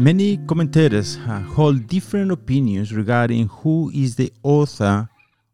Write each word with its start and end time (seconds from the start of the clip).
Many 0.00 0.38
commentators 0.46 1.18
uh, 1.28 1.40
hold 1.40 1.86
different 1.86 2.32
opinions 2.32 2.94
regarding 2.94 3.48
who 3.48 3.90
is 3.94 4.16
the 4.16 4.32
author 4.42 5.06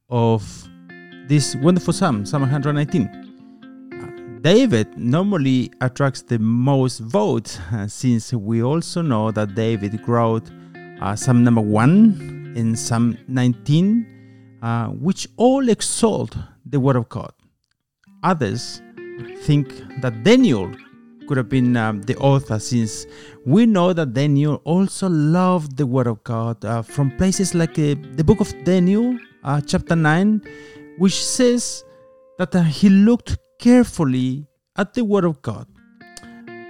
of 0.09 0.41
this 1.27 1.57
wonderful 1.57 1.93
psalm, 1.93 2.25
Psalm 2.25 2.43
119. 2.43 3.09
Uh, 3.93 4.41
David 4.43 4.96
normally 4.96 5.73
attracts 5.80 6.23
the 6.23 6.38
most 6.38 7.01
votes 7.01 7.59
uh, 7.73 7.88
since 7.88 8.32
we 8.32 8.62
also 8.62 9.02
know 9.02 9.32
that 9.32 9.56
David 9.56 10.01
wrote 10.06 10.48
uh, 11.01 11.16
Psalm 11.16 11.42
number 11.42 11.60
1 11.60 12.55
and 12.56 12.78
Psalm 12.78 13.19
19, 13.27 14.60
uh, 14.62 14.87
which 14.91 15.27
all 15.38 15.69
exalt 15.69 16.37
the 16.65 16.78
Word 16.78 16.95
of 16.95 17.09
God. 17.09 17.33
Others 18.23 18.80
think 19.38 19.66
that 20.02 20.23
Daniel 20.23 20.73
could 21.27 21.37
have 21.37 21.48
been 21.48 21.77
um, 21.77 22.03
the 22.03 22.16
author 22.16 22.59
since 22.59 23.07
we 23.45 23.66
know 23.66 23.93
that 23.93 24.15
Daniel 24.15 24.61
also 24.65 25.09
loved 25.09 25.77
the 25.77 25.87
Word 25.87 26.07
of 26.07 26.23
God 26.25 26.65
uh, 26.65 26.83
from 26.83 27.11
places 27.16 27.55
like 27.55 27.79
uh, 27.79 27.95
the 28.15 28.25
book 28.25 28.41
of 28.41 28.52
Daniel, 28.65 29.19
uh, 29.45 29.61
chapter 29.61 29.97
9, 29.97 30.41
which 30.99 31.25
says 31.25 31.85
that 32.39 32.55
uh, 32.55 32.62
he 32.62 32.89
looked 32.89 33.39
carefully 33.59 34.47
at 34.77 34.95
the 34.95 35.05
Word 35.05 35.25
of 35.25 35.41
God. 35.43 35.66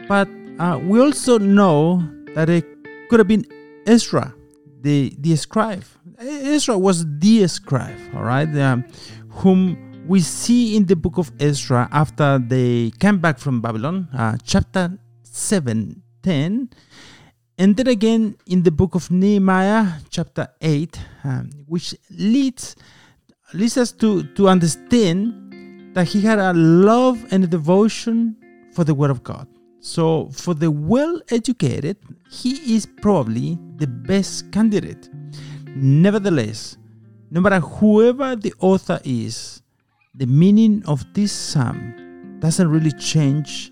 But 0.08 0.28
uh, 0.58 0.78
we 0.82 1.00
also 1.00 1.38
know 1.38 2.02
that 2.34 2.48
it 2.48 2.64
could 3.08 3.20
have 3.20 3.28
been 3.28 3.44
Ezra, 3.86 4.34
the, 4.80 5.14
the 5.18 5.36
scribe. 5.36 5.84
Ezra 6.18 6.78
was 6.78 7.04
the 7.18 7.46
scribe, 7.46 7.98
all 8.14 8.22
right, 8.22 8.48
um, 8.58 8.84
whom 9.28 9.85
we 10.06 10.20
see 10.20 10.76
in 10.76 10.86
the 10.86 10.94
book 10.94 11.18
of 11.18 11.32
Ezra 11.40 11.88
after 11.90 12.38
they 12.38 12.92
came 13.00 13.18
back 13.18 13.38
from 13.38 13.60
Babylon, 13.60 14.08
uh, 14.16 14.36
chapter 14.44 14.96
7, 15.24 16.00
10, 16.22 16.70
and 17.58 17.76
then 17.76 17.86
again 17.88 18.36
in 18.46 18.62
the 18.62 18.70
book 18.70 18.94
of 18.94 19.10
Nehemiah, 19.10 20.00
chapter 20.10 20.48
8, 20.60 21.00
um, 21.24 21.50
which 21.66 21.94
leads, 22.10 22.76
leads 23.52 23.76
us 23.76 23.90
to, 23.92 24.22
to 24.34 24.48
understand 24.48 25.94
that 25.94 26.06
he 26.06 26.20
had 26.20 26.38
a 26.38 26.52
love 26.52 27.24
and 27.32 27.42
a 27.44 27.46
devotion 27.46 28.36
for 28.72 28.84
the 28.84 28.94
Word 28.94 29.10
of 29.10 29.24
God. 29.24 29.48
So, 29.80 30.28
for 30.32 30.54
the 30.54 30.70
well 30.70 31.20
educated, 31.30 31.96
he 32.30 32.74
is 32.74 32.86
probably 32.86 33.58
the 33.76 33.86
best 33.86 34.50
candidate. 34.52 35.08
Nevertheless, 35.74 36.76
no 37.30 37.40
matter 37.40 37.60
whoever 37.60 38.36
the 38.36 38.52
author 38.60 39.00
is, 39.04 39.62
the 40.16 40.26
meaning 40.26 40.82
of 40.86 41.04
this 41.12 41.30
psalm 41.30 42.38
doesn't 42.40 42.68
really 42.68 42.92
change, 42.92 43.70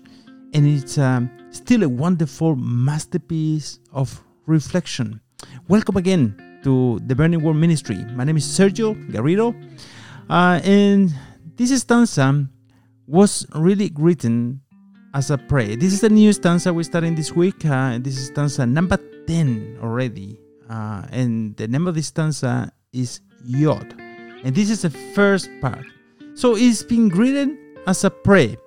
and 0.53 0.67
it's 0.67 0.97
um, 0.99 1.29
still 1.49 1.81
a 1.81 1.89
wonderful 1.89 2.55
masterpiece 2.55 3.79
of 3.93 4.23
reflection. 4.45 5.19
Welcome 5.67 5.97
again 5.97 6.59
to 6.63 6.99
the 7.07 7.15
Burning 7.15 7.41
Word 7.41 7.55
Ministry. 7.55 7.97
My 8.13 8.23
name 8.23 8.37
is 8.37 8.45
Sergio 8.45 8.93
Garrido, 9.09 9.55
uh, 10.29 10.61
and 10.63 11.11
this 11.55 11.81
stanza 11.81 12.47
was 13.07 13.47
really 13.55 13.91
written 13.95 14.61
as 15.15 15.31
a 15.31 15.39
prayer. 15.39 15.75
This 15.75 15.93
is 15.93 16.01
the 16.01 16.09
new 16.09 16.31
stanza 16.31 16.71
we're 16.71 16.83
starting 16.83 17.15
this 17.15 17.31
week. 17.31 17.65
Uh, 17.65 17.97
this 17.99 18.17
is 18.17 18.27
stanza 18.27 18.67
number 18.67 18.97
10 19.25 19.79
already. 19.81 20.39
Uh, 20.69 21.05
and 21.09 21.55
the 21.57 21.67
name 21.67 21.87
of 21.87 21.95
this 21.95 22.07
stanza 22.07 22.71
is 22.93 23.21
Yod. 23.45 23.95
And 24.43 24.53
this 24.53 24.69
is 24.69 24.83
the 24.83 24.89
first 24.89 25.49
part. 25.61 25.85
So 26.35 26.57
it's 26.57 26.83
been 26.83 27.07
greeted 27.07 27.57
as 27.87 28.03
a 28.03 28.09
prayer. 28.09 28.57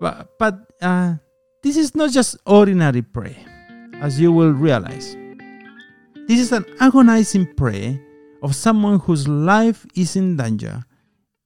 But, 0.00 0.38
but 0.38 0.70
uh, 0.82 1.14
this 1.62 1.78
is 1.78 1.94
not 1.94 2.10
just 2.10 2.36
ordinary 2.44 3.00
prayer, 3.00 3.36
as 4.00 4.20
you 4.20 4.30
will 4.32 4.52
realize. 4.52 5.16
This 6.28 6.40
is 6.40 6.52
an 6.52 6.66
agonizing 6.78 7.54
prayer 7.54 7.98
of 8.42 8.54
someone 8.54 8.98
whose 8.98 9.26
life 9.26 9.86
is 9.94 10.14
in 10.14 10.36
danger 10.36 10.84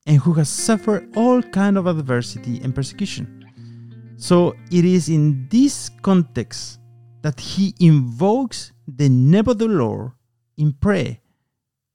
and 0.06 0.18
who 0.18 0.32
has 0.34 0.48
suffered 0.48 1.08
all 1.16 1.40
kind 1.40 1.78
of 1.78 1.86
adversity 1.86 2.60
and 2.64 2.74
persecution. 2.74 3.36
So 4.16 4.56
it 4.72 4.84
is 4.84 5.08
in 5.08 5.48
this 5.50 5.88
context 6.02 6.80
that 7.22 7.38
he 7.38 7.74
invokes 7.78 8.72
the 8.88 9.08
name 9.08 9.48
of 9.48 9.58
the 9.58 9.68
Lord 9.68 10.12
in 10.58 10.72
prayer. 10.72 11.18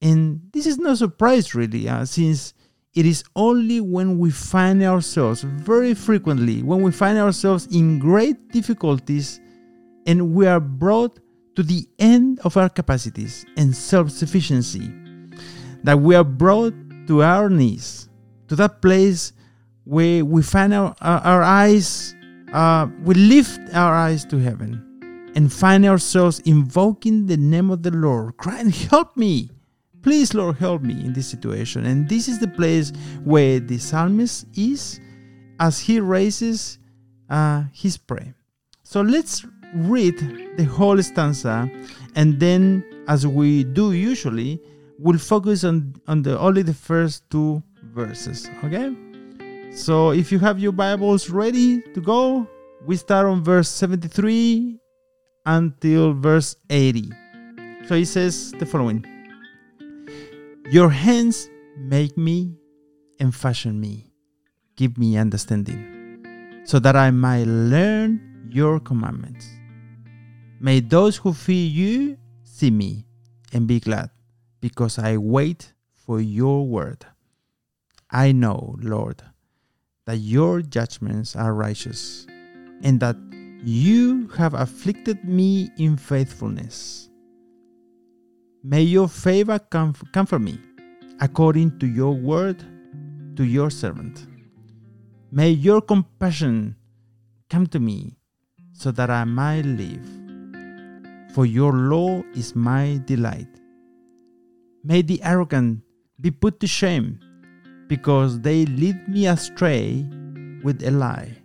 And 0.01 0.41
this 0.53 0.66
is 0.66 0.78
no 0.78 0.95
surprise, 0.95 1.53
really, 1.53 1.89
uh, 1.89 2.05
since 2.05 2.53
it 2.95 3.06
is 3.06 3.25
only 3.35 3.81
when 3.81 4.17
we 4.17 4.31
find 4.31 4.81
ourselves, 4.81 5.44
very 5.44 5.94
frequently, 5.94 6.63
when 6.63 6.81
we 6.81 6.91
find 6.91 7.17
ourselves 7.17 7.67
in 7.67 8.00
great 8.00 8.50
difficulties 8.50 9.41
and 10.07 10.33
we 10.33 10.47
are 10.47 10.61
brought 10.61 11.19
to 11.57 11.63
the 11.63 11.85
end 12.00 12.39
of 12.45 12.55
our 12.55 12.69
capacities 12.69 13.45
and 13.57 13.75
self 13.75 14.11
sufficiency, 14.11 14.89
that 15.84 16.00
we 16.00 16.16
are 16.16 16.23
brought 16.23 16.73
to 17.07 17.22
our 17.22 17.50
knees, 17.50 18.09
to 18.47 18.55
that 18.55 18.81
place 18.81 19.34
where 19.84 20.23
we 20.23 20.41
find 20.41 20.73
our, 20.73 20.95
our, 21.01 21.44
eyes, 21.44 22.16
uh, 22.53 22.88
we 23.03 23.13
lift 23.13 23.59
our 23.73 23.94
eyes 23.94 24.23
to 24.25 24.38
heaven 24.38 25.31
and 25.35 25.51
find 25.51 25.85
ourselves 25.85 26.39
invoking 26.39 27.25
the 27.25 27.38
name 27.38 27.69
of 27.69 27.84
the 27.84 27.91
Lord, 27.91 28.38
crying, 28.38 28.69
Help 28.69 29.17
me! 29.17 29.51
Please, 30.05 30.35
Lord, 30.35 30.57
help 30.57 30.83
me 30.83 30.93
in 31.03 31.13
this 31.13 31.27
situation. 31.27 31.88
And 31.88 32.07
this 32.07 32.27
is 32.27 32.38
the 32.38 32.47
place 32.47 32.93
where 33.23 33.59
the 33.59 33.79
psalmist 33.79 34.45
is 34.55 34.99
as 35.59 35.79
he 35.79 35.99
raises 35.99 36.77
uh, 37.31 37.63
his 37.73 37.97
prayer. 37.97 38.35
So 38.83 39.01
let's 39.01 39.43
read 39.73 40.19
the 40.57 40.66
whole 40.66 41.01
stanza, 41.01 41.67
and 42.16 42.39
then, 42.39 42.85
as 43.07 43.25
we 43.25 43.63
do 43.63 43.93
usually, 43.93 44.61
we'll 44.99 45.17
focus 45.17 45.63
on, 45.63 45.95
on 46.07 46.22
the 46.22 46.37
only 46.37 46.61
the 46.61 46.75
first 46.75 47.27
two 47.31 47.63
verses. 47.85 48.47
Okay? 48.63 48.95
So 49.72 50.11
if 50.11 50.31
you 50.31 50.37
have 50.37 50.59
your 50.59 50.72
Bibles 50.72 51.31
ready 51.31 51.81
to 51.81 51.99
go, 51.99 52.47
we 52.85 52.95
start 52.95 53.25
on 53.25 53.43
verse 53.43 53.69
73 53.69 54.77
until 55.47 56.13
verse 56.13 56.57
80. 56.69 57.09
So 57.87 57.95
he 57.95 58.05
says 58.05 58.51
the 58.51 58.67
following. 58.67 59.14
Your 60.71 60.89
hands 60.89 61.47
make 61.77 62.17
me 62.17 62.57
and 63.19 63.33
fashion 63.33 63.79
me. 63.79 64.11
Give 64.75 64.97
me 64.97 65.15
understanding, 65.15 66.63
so 66.65 66.79
that 66.79 66.95
I 66.95 67.11
might 67.11 67.45
learn 67.45 68.49
your 68.49 68.79
commandments. 68.79 69.47
May 70.59 70.79
those 70.79 71.17
who 71.17 71.33
fear 71.33 71.67
you 71.67 72.17
see 72.43 72.71
me 72.71 73.05
and 73.53 73.67
be 73.67 73.79
glad, 73.79 74.09
because 74.59 74.97
I 74.97 75.17
wait 75.17 75.71
for 75.93 76.19
your 76.19 76.65
word. 76.65 77.05
I 78.09 78.31
know, 78.31 78.75
Lord, 78.79 79.21
that 80.05 80.17
your 80.17 80.63
judgments 80.63 81.35
are 81.35 81.53
righteous, 81.53 82.25
and 82.81 82.99
that 83.01 83.17
you 83.63 84.29
have 84.29 84.55
afflicted 84.55 85.23
me 85.25 85.69
in 85.77 85.95
faithfulness. 85.95 87.09
May 88.67 88.81
your 88.81 89.07
favor 89.07 89.59
comfort 89.59 90.39
me 90.39 90.57
according 91.19 91.77
to 91.77 91.85
your 91.85 92.15
word 92.15 92.63
to 93.35 93.43
your 93.43 93.69
servant. 93.69 94.25
May 95.31 95.51
your 95.51 95.81
compassion 95.81 96.75
come 97.47 97.67
to 97.67 97.79
me 97.79 98.17
so 98.73 98.89
that 98.89 99.11
I 99.11 99.23
might 99.23 99.65
live. 99.65 100.07
For 101.35 101.45
your 101.45 101.73
law 101.73 102.23
is 102.33 102.55
my 102.55 102.99
delight. 103.05 103.53
May 104.83 105.03
the 105.03 105.22
arrogant 105.22 105.84
be 106.19 106.31
put 106.31 106.59
to 106.61 106.66
shame 106.66 107.19
because 107.87 108.40
they 108.41 108.66
lead 108.66 109.07
me 109.07 109.28
astray 109.28 110.09
with 110.63 110.81
a 110.81 110.90
lie. 110.90 111.37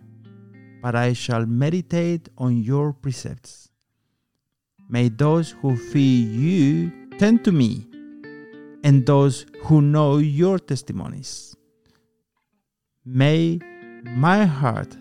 But 0.81 0.95
I 0.95 1.13
shall 1.13 1.45
meditate 1.45 2.29
on 2.39 2.63
your 2.63 2.93
precepts. 2.93 3.69
May 4.89 5.09
those 5.09 5.51
who 5.51 5.77
fear 5.77 6.27
you 6.27 7.00
turn 7.21 7.37
to 7.37 7.51
me, 7.51 7.85
and 8.83 9.05
those 9.05 9.45
who 9.65 9.79
know 9.79 10.17
your 10.17 10.57
testimonies. 10.57 11.55
May 13.05 13.59
my 14.17 14.45
heart 14.45 14.97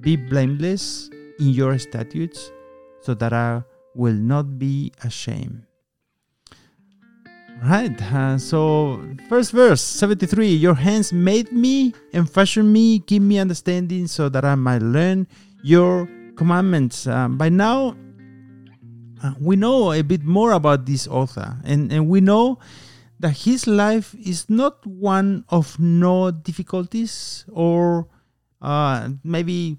be 0.00 0.14
blameless 0.14 1.10
in 1.40 1.48
your 1.48 1.76
statutes, 1.80 2.52
so 3.00 3.12
that 3.14 3.32
I 3.32 3.64
will 3.96 4.14
not 4.14 4.56
be 4.56 4.92
ashamed. 5.02 5.66
Right, 7.60 8.00
uh, 8.00 8.38
so 8.38 9.02
first 9.28 9.50
verse 9.50 9.82
73 9.82 10.54
Your 10.54 10.74
hands 10.74 11.12
made 11.12 11.50
me 11.50 11.92
and 12.12 12.30
fashioned 12.30 12.72
me, 12.72 13.00
give 13.00 13.22
me 13.22 13.40
understanding 13.40 14.06
so 14.06 14.28
that 14.28 14.44
I 14.44 14.54
might 14.54 14.82
learn 14.82 15.26
your 15.64 16.08
commandments. 16.36 17.08
Uh, 17.08 17.26
by 17.26 17.48
now, 17.48 17.96
we 19.40 19.56
know 19.56 19.92
a 19.92 20.02
bit 20.02 20.24
more 20.24 20.52
about 20.52 20.86
this 20.86 21.06
author, 21.08 21.56
and, 21.64 21.92
and 21.92 22.08
we 22.08 22.20
know 22.20 22.58
that 23.20 23.30
his 23.30 23.66
life 23.66 24.14
is 24.14 24.50
not 24.50 24.84
one 24.86 25.44
of 25.48 25.78
no 25.78 26.30
difficulties 26.30 27.44
or 27.52 28.08
uh, 28.60 29.08
maybe 29.22 29.78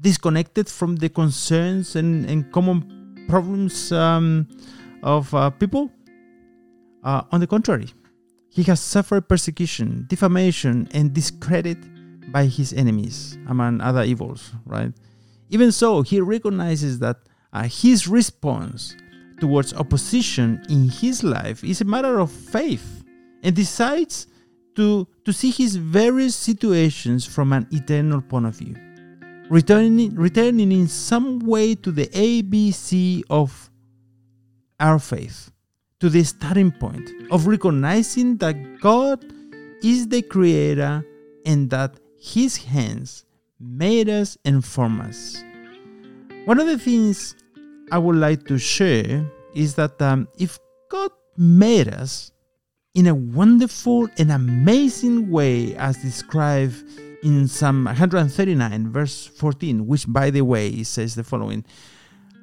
disconnected 0.00 0.68
from 0.68 0.96
the 0.96 1.08
concerns 1.08 1.96
and, 1.96 2.28
and 2.28 2.52
common 2.52 3.26
problems 3.28 3.90
um, 3.92 4.46
of 5.02 5.32
uh, 5.34 5.50
people. 5.50 5.90
Uh, 7.02 7.22
on 7.32 7.40
the 7.40 7.46
contrary, 7.46 7.88
he 8.48 8.62
has 8.62 8.80
suffered 8.80 9.28
persecution, 9.28 10.04
defamation, 10.08 10.88
and 10.92 11.12
discredit 11.12 11.78
by 12.32 12.46
his 12.46 12.72
enemies, 12.72 13.36
among 13.48 13.80
other 13.80 14.02
evils, 14.04 14.52
right? 14.64 14.92
Even 15.50 15.72
so, 15.72 16.02
he 16.02 16.20
recognizes 16.20 16.98
that 17.00 17.16
uh, 17.54 17.62
his 17.62 18.08
response 18.08 18.96
towards 19.40 19.72
opposition 19.74 20.62
in 20.68 20.88
his 20.88 21.22
life 21.22 21.62
is 21.64 21.80
a 21.80 21.84
matter 21.84 22.18
of 22.18 22.30
faith 22.30 23.04
and 23.42 23.54
decides 23.54 24.26
to, 24.74 25.06
to 25.24 25.32
see 25.32 25.50
his 25.50 25.76
various 25.76 26.34
situations 26.34 27.24
from 27.24 27.52
an 27.52 27.66
eternal 27.70 28.20
point 28.20 28.46
of 28.46 28.56
view, 28.56 28.74
returning, 29.48 30.14
returning 30.14 30.72
in 30.72 30.88
some 30.88 31.38
way 31.38 31.74
to 31.76 31.92
the 31.92 32.06
ABC 32.08 33.22
of 33.30 33.70
our 34.80 34.98
faith, 34.98 35.52
to 36.00 36.08
the 36.08 36.24
starting 36.24 36.72
point 36.72 37.08
of 37.30 37.46
recognizing 37.46 38.36
that 38.38 38.80
God 38.80 39.24
is 39.82 40.08
the 40.08 40.22
creator 40.22 41.06
and 41.46 41.70
that 41.70 42.00
his 42.18 42.56
hands 42.56 43.24
made 43.60 44.08
us 44.08 44.36
and 44.44 44.64
formed 44.64 45.02
us. 45.02 45.36
One 46.46 46.58
of 46.58 46.66
the 46.66 46.78
things 46.78 47.36
I 47.90 47.98
would 47.98 48.16
like 48.16 48.46
to 48.46 48.58
share 48.58 49.30
is 49.54 49.74
that 49.76 50.00
um, 50.00 50.28
if 50.38 50.58
God 50.90 51.10
made 51.36 51.88
us 51.88 52.32
in 52.94 53.06
a 53.06 53.14
wonderful 53.14 54.08
and 54.18 54.30
amazing 54.32 55.30
way, 55.30 55.74
as 55.76 55.96
described 55.98 56.82
in 57.22 57.48
Psalm 57.48 57.84
139, 57.84 58.90
verse 58.90 59.26
14, 59.26 59.86
which, 59.86 60.06
by 60.08 60.30
the 60.30 60.42
way, 60.42 60.82
says 60.82 61.14
the 61.14 61.24
following 61.24 61.64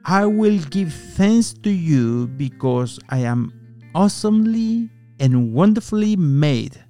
I 0.05 0.25
will 0.25 0.57
give 0.69 0.93
thanks 0.93 1.53
to 1.53 1.69
you 1.69 2.27
because 2.27 2.99
I 3.09 3.19
am 3.19 3.53
awesomely 3.93 4.89
and 5.19 5.53
wonderfully 5.53 6.15
made. 6.15 6.83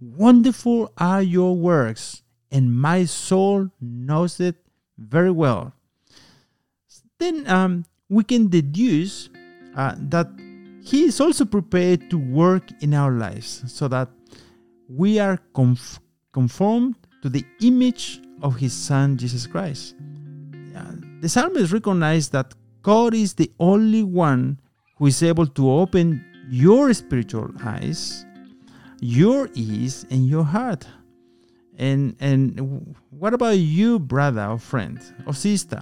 Wonderful 0.00 0.92
are 0.98 1.22
your 1.22 1.56
works, 1.56 2.22
and 2.50 2.78
my 2.78 3.04
soul 3.04 3.70
knows 3.80 4.40
it 4.40 4.56
very 4.98 5.30
well. 5.30 5.72
Then 7.18 7.46
um, 7.48 7.84
we 8.10 8.24
can 8.24 8.48
deduce 8.48 9.30
uh, 9.76 9.94
that 10.10 10.28
He 10.82 11.04
is 11.04 11.20
also 11.20 11.44
prepared 11.44 12.10
to 12.10 12.18
work 12.18 12.64
in 12.82 12.92
our 12.92 13.12
lives 13.12 13.62
so 13.66 13.88
that 13.88 14.08
we 14.88 15.18
are 15.18 15.38
conf- 15.54 16.00
conformed 16.32 16.96
to 17.22 17.28
the 17.28 17.44
image 17.62 18.20
of 18.42 18.56
His 18.56 18.72
Son, 18.72 19.16
Jesus 19.16 19.46
Christ. 19.46 19.94
Uh, 20.76 20.92
the 21.20 21.28
psalmist 21.28 21.72
recognized 21.72 22.32
that 22.32 22.54
God 22.82 23.14
is 23.14 23.34
the 23.34 23.50
only 23.60 24.02
one 24.02 24.60
who 24.96 25.06
is 25.06 25.22
able 25.22 25.46
to 25.46 25.70
open 25.70 26.24
your 26.48 26.92
spiritual 26.92 27.50
eyes, 27.62 28.24
your 29.00 29.48
ears, 29.54 30.04
and 30.10 30.26
your 30.26 30.44
heart. 30.44 30.86
And 31.78 32.16
and 32.20 32.94
what 33.10 33.32
about 33.32 33.56
you, 33.58 33.98
brother 33.98 34.46
or 34.46 34.58
friend 34.58 35.00
or 35.26 35.32
sister, 35.32 35.80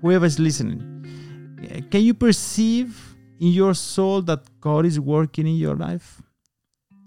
whoever 0.00 0.26
is 0.26 0.38
listening? 0.38 1.02
Can 1.90 2.02
you 2.02 2.14
perceive 2.14 3.16
in 3.40 3.48
your 3.48 3.74
soul 3.74 4.22
that 4.22 4.44
God 4.60 4.86
is 4.86 4.98
working 5.00 5.46
in 5.46 5.56
your 5.56 5.76
life? 5.76 6.22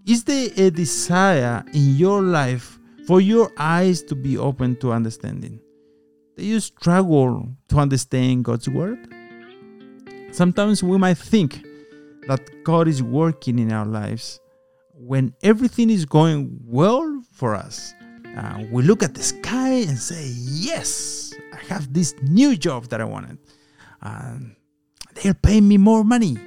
Is 0.08 0.24
there 0.24 0.50
a 0.58 0.70
desire 0.70 1.64
in 1.74 1.96
your 1.96 2.22
life 2.22 2.78
for 3.08 3.22
your 3.22 3.52
eyes 3.58 4.04
to 4.04 4.16
be 4.16 4.38
open 4.38 4.76
to 4.78 4.92
understanding? 4.92 5.60
Do 6.38 6.46
you 6.46 6.60
struggle 6.60 7.50
to 7.70 7.78
understand 7.78 8.44
God's 8.44 8.68
word? 8.70 9.08
Sometimes 10.32 10.84
we 10.84 10.98
might 10.98 11.18
think 11.18 11.66
that 12.28 12.64
God 12.64 12.88
is 12.88 13.02
working 13.02 13.58
in 13.58 13.72
our 13.72 13.86
lives 13.86 14.40
when 14.94 15.34
everything 15.44 15.90
is 15.90 16.06
going 16.06 16.60
well 16.66 17.22
for 17.32 17.56
us. 17.56 17.94
Uh, 18.36 18.64
we 18.72 18.84
look 18.84 19.02
at 19.02 19.14
the 19.14 19.24
sky 19.24 19.70
and 19.70 19.98
say, 19.98 20.34
Yes, 20.36 21.34
I 21.54 21.58
have 21.74 21.94
this 21.94 22.14
new 22.24 22.58
job 22.58 22.88
that 22.88 23.00
I 23.00 23.06
wanted. 23.06 23.38
Uh, 24.06 24.38
they're 25.16 25.34
paying 25.34 25.68
me 25.68 25.78
more 25.78 26.04
money. 26.04 26.38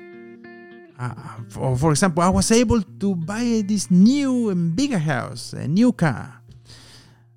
Uh, 0.99 1.15
for, 1.49 1.77
for 1.77 1.91
example, 1.91 2.23
I 2.23 2.29
was 2.29 2.51
able 2.53 2.83
to 2.83 3.17
buy 3.17 3.63
this 3.67 3.91
new 3.91 4.51
and 4.51 4.77
bigger 4.77 4.99
house, 4.99 5.53
a 5.53 5.67
new 5.67 5.93
car. 5.93 6.41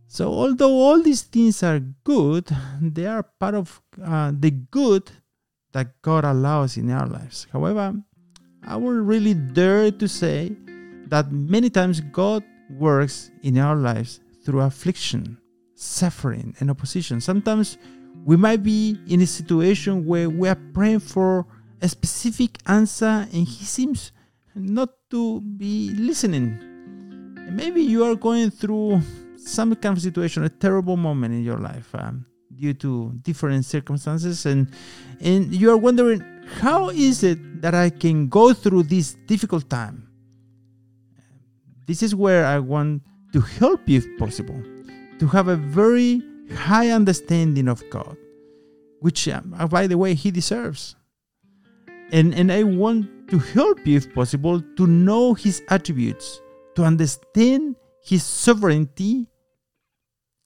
So, 0.08 0.28
although 0.28 0.74
all 0.74 1.02
these 1.02 1.24
things 1.24 1.64
are 1.64 1.80
good, 1.80 2.50
they 2.82 3.08
are 3.08 3.24
part 3.24 3.56
of 3.56 3.82
uh, 4.04 4.32
the 4.38 4.52
good 4.52 5.10
that 5.72 6.02
God 6.02 6.26
allows 6.26 6.78
in 6.78 6.92
our 6.92 7.08
lives. 7.08 7.48
However, 7.52 7.96
I 8.64 8.76
will 8.76 9.02
really 9.02 9.34
dare 9.34 9.90
to 9.90 10.08
say 10.08 10.52
that 11.08 11.32
many 11.32 11.70
times 11.70 12.02
God 12.02 12.44
works 12.70 13.32
in 13.42 13.58
our 13.58 13.76
lives 13.76 14.20
through 14.46 14.62
affliction, 14.62 15.38
suffering, 15.76 16.56
and 16.60 16.70
opposition. 16.70 17.22
Sometimes 17.22 17.78
we 18.26 18.36
might 18.36 18.64
be 18.64 18.98
in 19.08 19.22
a 19.22 19.28
situation 19.28 20.06
where 20.06 20.30
we 20.30 20.48
are 20.48 20.60
praying 20.74 21.00
for 21.00 21.46
a 21.82 21.90
specific 21.90 22.58
answer 22.68 23.28
and 23.34 23.48
He 23.48 23.66
seems 23.66 24.12
not 24.56 24.90
to 25.10 25.42
be 25.42 25.92
listening. 25.96 26.60
Maybe 27.52 27.82
you 27.82 28.04
are 28.06 28.16
going 28.16 28.52
through 28.52 29.02
some 29.38 29.76
kind 29.76 29.98
of 29.98 30.04
situation, 30.04 30.44
a 30.44 30.50
terrible 30.50 30.98
moment 30.98 31.34
in 31.34 31.44
your 31.44 31.58
life 31.58 31.94
um, 31.96 32.26
due 32.56 32.74
to 32.76 33.12
different 33.24 33.66
circumstances, 33.66 34.46
and 34.46 34.72
and 35.20 35.54
you 35.54 35.72
are 35.72 35.78
wondering 35.78 36.24
how 36.60 36.90
is 36.90 37.24
it 37.24 37.62
that 37.62 37.74
I 37.74 37.90
can 37.90 38.30
go 38.30 38.54
through 38.54 38.84
this 38.84 39.16
difficult 39.26 39.70
time. 39.70 40.08
This 41.88 42.04
is 42.04 42.16
where 42.16 42.46
I 42.46 42.60
want 42.60 43.02
to 43.34 43.42
help 43.42 43.82
you, 43.90 43.98
if 43.98 44.20
possible, 44.20 44.62
to 45.20 45.28
have 45.28 45.48
a 45.48 45.56
very 45.56 46.22
high 46.56 46.90
understanding 46.90 47.68
of 47.68 47.84
God, 47.90 48.18
which, 49.00 49.28
um, 49.28 49.56
uh, 49.58 49.68
by 49.68 49.88
the 49.88 49.98
way, 49.98 50.14
He 50.14 50.32
deserves. 50.32 50.96
And, 52.12 52.34
and 52.34 52.52
I 52.52 52.64
want 52.64 53.30
to 53.30 53.40
help 53.40 53.86
you, 53.88 53.98
if 53.98 54.14
possible, 54.14 54.62
to 54.78 54.88
know 54.88 55.34
His 55.34 55.62
attributes, 55.70 56.42
to 56.76 56.84
understand 56.84 57.76
His 58.04 58.24
sovereignty, 58.24 59.28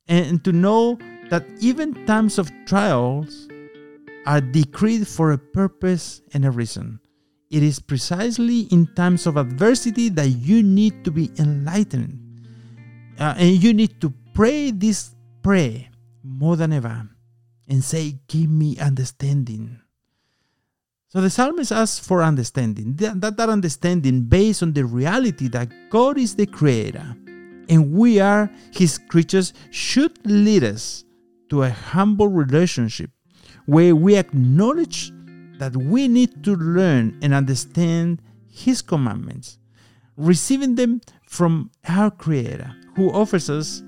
and 0.07 0.43
to 0.43 0.51
know 0.51 0.97
that 1.29 1.43
even 1.59 2.05
times 2.05 2.37
of 2.37 2.51
trials 2.67 3.47
are 4.25 4.41
decreed 4.41 5.07
for 5.07 5.31
a 5.31 5.37
purpose 5.37 6.21
and 6.33 6.45
a 6.45 6.51
reason. 6.51 6.99
It 7.51 7.63
is 7.63 7.79
precisely 7.79 8.61
in 8.71 8.87
times 8.95 9.27
of 9.27 9.37
adversity 9.37 10.09
that 10.09 10.29
you 10.29 10.63
need 10.63 11.03
to 11.05 11.11
be 11.11 11.31
enlightened. 11.37 12.19
Uh, 13.19 13.35
and 13.37 13.63
you 13.63 13.73
need 13.73 14.01
to 14.01 14.13
pray 14.33 14.71
this 14.71 15.15
prayer 15.41 15.85
more 16.25 16.55
than 16.55 16.73
ever 16.73 17.07
and 17.67 17.83
say, 17.83 18.19
Give 18.27 18.49
me 18.49 18.77
understanding. 18.77 19.79
So 21.07 21.21
the 21.21 21.29
psalmist 21.29 21.71
asks 21.71 22.05
for 22.05 22.21
understanding. 22.21 22.95
That, 22.95 23.21
that, 23.21 23.37
that 23.37 23.49
understanding 23.49 24.23
based 24.23 24.61
on 24.61 24.73
the 24.73 24.83
reality 24.83 25.47
that 25.49 25.69
God 25.89 26.17
is 26.17 26.35
the 26.35 26.45
creator 26.45 27.15
and 27.69 27.93
we 27.93 28.19
are 28.19 28.49
his 28.71 28.97
creatures 28.97 29.53
should 29.71 30.13
lead 30.25 30.63
us 30.63 31.03
to 31.49 31.63
a 31.63 31.69
humble 31.69 32.27
relationship 32.27 33.09
where 33.65 33.95
we 33.95 34.15
acknowledge 34.15 35.11
that 35.57 35.75
we 35.75 36.07
need 36.07 36.43
to 36.43 36.55
learn 36.55 37.17
and 37.21 37.33
understand 37.33 38.21
his 38.51 38.81
commandments, 38.81 39.57
receiving 40.17 40.75
them 40.75 41.01
from 41.27 41.71
our 41.87 42.11
creator 42.11 42.75
who 42.95 43.09
offers 43.11 43.49
us 43.49 43.83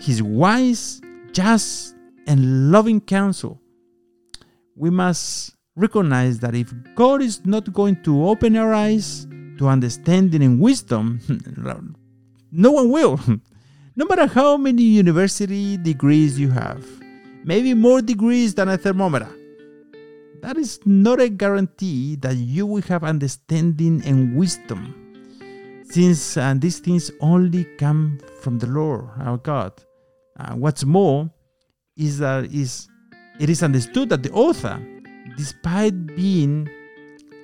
his 0.00 0.22
wise 0.22 1.00
just 1.38 1.94
and 2.26 2.72
loving 2.72 3.00
counsel, 3.00 3.60
we 4.74 4.90
must 4.90 5.54
recognize 5.76 6.40
that 6.40 6.56
if 6.56 6.74
God 6.96 7.22
is 7.22 7.46
not 7.46 7.72
going 7.72 8.02
to 8.02 8.26
open 8.26 8.56
our 8.56 8.74
eyes 8.74 9.24
to 9.58 9.68
understanding 9.68 10.42
and 10.42 10.58
wisdom, 10.58 11.20
no 12.50 12.72
one 12.72 12.90
will. 12.90 13.20
no 13.96 14.04
matter 14.06 14.26
how 14.26 14.56
many 14.56 14.82
university 14.82 15.76
degrees 15.76 16.40
you 16.40 16.50
have, 16.50 16.84
maybe 17.44 17.72
more 17.72 18.02
degrees 18.02 18.52
than 18.56 18.68
a 18.68 18.76
thermometer, 18.76 19.30
that 20.42 20.56
is 20.56 20.80
not 20.86 21.20
a 21.20 21.28
guarantee 21.28 22.16
that 22.16 22.34
you 22.34 22.66
will 22.66 22.82
have 22.82 23.04
understanding 23.04 24.02
and 24.04 24.36
wisdom, 24.36 24.92
since 25.88 26.36
uh, 26.36 26.52
these 26.56 26.80
things 26.80 27.12
only 27.20 27.64
come 27.78 28.18
from 28.40 28.58
the 28.58 28.66
Lord 28.66 29.08
our 29.20 29.36
God. 29.38 29.84
Uh, 30.38 30.54
what's 30.54 30.84
more 30.84 31.30
is 31.96 32.18
that 32.18 32.44
is 32.52 32.88
it 33.40 33.50
is 33.50 33.62
understood 33.62 34.08
that 34.10 34.22
the 34.22 34.30
author, 34.32 34.80
despite 35.36 36.06
being 36.14 36.68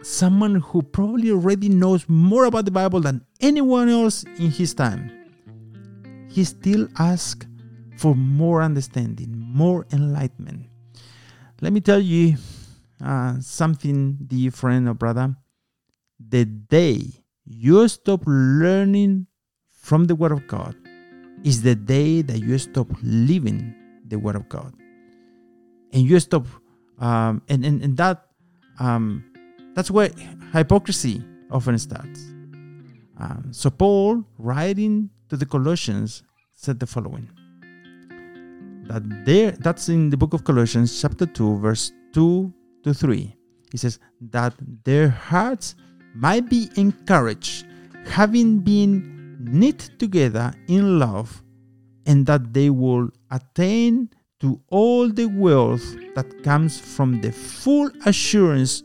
someone 0.03 0.57
who 0.57 0.83
probably 0.83 1.31
already 1.31 1.69
knows 1.69 2.09
more 2.09 2.45
about 2.45 2.65
the 2.65 2.71
Bible 2.71 3.01
than 3.01 3.25
anyone 3.41 3.89
else 3.89 4.25
in 4.39 4.51
his 4.51 4.75
time, 4.75 5.11
he 6.29 6.45
still 6.45 6.89
asks 6.99 7.47
for 7.97 8.15
more 8.15 8.63
understanding, 8.63 9.33
more 9.37 9.87
enlightenment. 9.93 10.67
Let 11.61 11.73
me 11.73 11.81
tell 11.81 12.01
you, 12.01 12.37
uh, 13.03 13.41
something, 13.41 14.19
dear 14.27 14.51
friend 14.51 14.89
or 14.89 14.95
brother, 14.95 15.37
the 16.19 16.45
day 16.45 17.01
you 17.45 17.87
stop 17.89 18.23
learning 18.27 19.27
from 19.71 20.05
the 20.07 20.15
Word 20.15 20.33
of 20.33 20.47
God 20.47 20.75
is 21.45 21.63
the 21.63 21.75
day 21.75 22.23
that 22.23 22.41
you 22.41 22.59
stop 22.59 22.89
living 23.03 23.75
the 24.09 24.19
Word 24.19 24.35
of 24.35 24.49
God. 24.49 24.73
And 25.93 26.03
you 26.03 26.19
stop, 26.19 26.47
um, 26.99 27.43
and, 27.49 27.65
and, 27.65 27.83
and 27.83 27.97
that 27.99 28.27
um, 28.81 29.23
that's 29.75 29.91
where 29.91 30.11
hypocrisy 30.53 31.23
often 31.53 31.79
starts. 31.79 32.21
Um, 33.21 33.49
so 33.53 33.71
Paul, 33.71 34.25
writing 34.39 35.11
to 35.29 35.37
the 35.37 35.47
Colossians, 35.47 36.25
said 36.57 36.81
the 36.81 36.87
following: 36.87 37.31
that 38.89 39.03
there, 39.25 39.53
that's 39.53 39.89
in 39.89 40.11
the 40.11 40.17
book 40.17 40.33
of 40.35 40.43
Colossians, 40.43 41.01
chapter 41.01 41.27
two, 41.27 41.59
verse 41.59 41.93
two 42.13 42.53
to 42.83 42.93
three. 42.93 43.37
He 43.71 43.79
says 43.79 44.01
that 44.31 44.55
their 44.85 45.09
hearts 45.09 45.77
might 46.15 46.49
be 46.49 46.71
encouraged, 46.77 47.67
having 48.07 48.59
been 48.61 49.14
knit 49.41 49.91
together 49.99 50.53
in 50.69 50.99
love, 50.99 51.43
and 52.07 52.27
that 52.27 52.53
they 52.53 52.71
will 52.71 53.11
attain 53.31 54.11
to 54.41 54.61
all 54.69 55.09
the 55.09 55.27
wealth 55.27 55.97
that 56.15 56.43
comes 56.43 56.79
from 56.79 57.21
the 57.21 57.33
full 57.33 57.91
assurance 58.05 58.83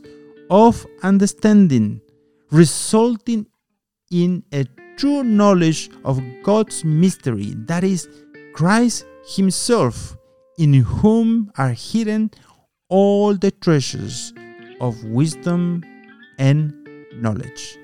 of 0.48 0.86
understanding, 1.02 2.00
resulting 2.50 3.46
in 4.10 4.42
a 4.52 4.64
true 4.96 5.22
knowledge 5.22 5.90
of 6.04 6.20
God's 6.42 6.84
mystery, 6.84 7.54
that 7.66 7.84
is, 7.84 8.08
Christ 8.54 9.06
Himself, 9.26 10.16
in 10.58 10.74
whom 10.74 11.50
are 11.56 11.72
hidden 11.72 12.30
all 12.88 13.34
the 13.34 13.50
treasures 13.50 14.32
of 14.80 15.02
wisdom 15.04 15.84
and 16.38 16.74
knowledge. 17.14 17.78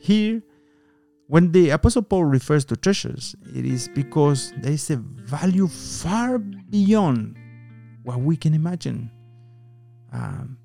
Here, 0.00 0.42
when 1.28 1.52
the 1.52 1.70
Apostle 1.70 2.02
Paul 2.02 2.24
refers 2.24 2.64
to 2.66 2.76
treasures, 2.76 3.34
it 3.54 3.64
is 3.64 3.88
because 3.88 4.52
there 4.58 4.72
is 4.72 4.90
a 4.90 4.96
value 4.96 5.68
far 5.68 6.38
beyond 6.38 7.38
what 8.02 8.20
we 8.20 8.36
can 8.36 8.54
imagine. 8.54 9.10
Um, 10.12 10.58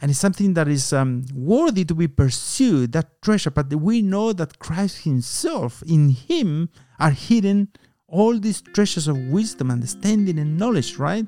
and 0.00 0.10
it's 0.10 0.20
something 0.20 0.54
that 0.54 0.68
is 0.68 0.92
um, 0.92 1.24
worthy 1.34 1.84
to 1.84 1.94
be 1.94 2.08
pursued, 2.08 2.92
that 2.92 3.20
treasure. 3.22 3.50
But 3.50 3.74
we 3.74 4.02
know 4.02 4.32
that 4.32 4.58
Christ 4.58 5.04
Himself, 5.04 5.82
in 5.86 6.10
Him, 6.10 6.70
are 6.98 7.10
hidden 7.10 7.68
all 8.08 8.38
these 8.38 8.62
treasures 8.62 9.06
of 9.06 9.16
wisdom, 9.28 9.70
understanding, 9.70 10.38
and 10.38 10.56
knowledge, 10.56 10.96
right? 10.96 11.26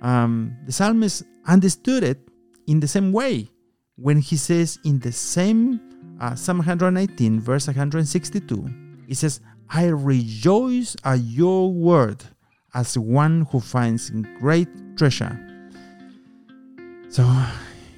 Um, 0.00 0.56
the 0.64 0.72
psalmist 0.72 1.22
understood 1.46 2.02
it 2.02 2.18
in 2.66 2.80
the 2.80 2.88
same 2.88 3.12
way 3.12 3.48
when 3.96 4.18
he 4.18 4.36
says 4.36 4.78
in 4.84 4.98
the 5.00 5.12
same 5.12 5.80
uh, 6.22 6.36
Psalm 6.36 6.58
119, 6.58 7.40
verse 7.40 7.66
162, 7.66 8.68
he 9.08 9.14
says, 9.14 9.40
I 9.68 9.86
rejoice 9.86 10.94
at 11.04 11.18
your 11.20 11.72
word 11.72 12.22
as 12.74 12.96
one 12.96 13.46
who 13.50 13.58
finds 13.58 14.10
great 14.38 14.68
treasure. 14.96 15.36
So 17.08 17.28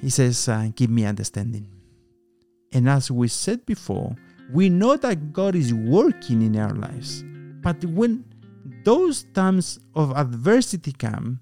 he 0.01 0.09
says, 0.09 0.49
uh, 0.49 0.69
Give 0.75 0.89
me 0.89 1.05
understanding. 1.05 1.67
And 2.73 2.89
as 2.89 3.11
we 3.11 3.27
said 3.27 3.63
before, 3.65 4.15
we 4.51 4.69
know 4.69 4.97
that 4.97 5.31
God 5.31 5.55
is 5.55 5.73
working 5.73 6.41
in 6.41 6.57
our 6.57 6.73
lives. 6.73 7.23
But 7.61 7.85
when 7.85 8.25
those 8.83 9.23
times 9.33 9.79
of 9.93 10.11
adversity 10.17 10.93
come, 10.93 11.39